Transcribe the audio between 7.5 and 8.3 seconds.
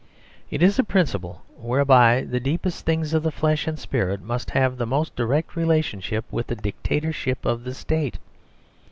the State.